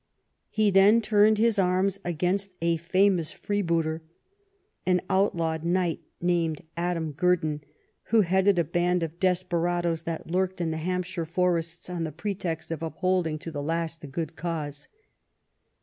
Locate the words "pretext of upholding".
12.11-13.37